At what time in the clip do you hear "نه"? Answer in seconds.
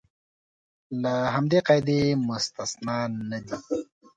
3.29-3.39